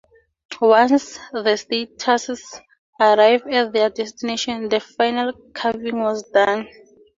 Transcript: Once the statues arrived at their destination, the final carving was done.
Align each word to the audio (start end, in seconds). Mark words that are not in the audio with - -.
Once 0.59 1.19
the 1.31 1.55
statues 1.55 2.59
arrived 2.99 3.45
at 3.49 3.71
their 3.71 3.91
destination, 3.91 4.67
the 4.67 4.79
final 4.79 5.31
carving 5.53 5.99
was 5.99 6.23
done. 6.31 6.67